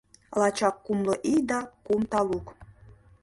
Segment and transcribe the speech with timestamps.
[0.39, 2.47] Лачак кумло ий да кум талук.